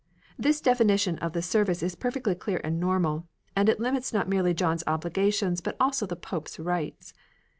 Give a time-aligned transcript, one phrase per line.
[0.35, 4.51] This definition of the service is perfectly clear and normal, and it limits not merely
[4.55, 7.13] John's obligations but also the Pope's rights.